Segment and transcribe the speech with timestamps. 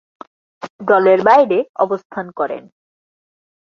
[0.81, 2.63] দলের বাইরে অবস্থান করেন।